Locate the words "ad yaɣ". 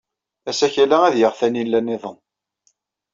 1.07-1.33